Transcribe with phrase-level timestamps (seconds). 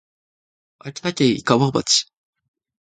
[0.79, 2.07] 秋田県井川町